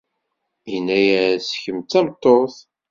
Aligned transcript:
Yenna-as 0.71 1.47
kemm 1.61 1.79
d 1.81 1.87
tameṭṭut. 1.91 2.55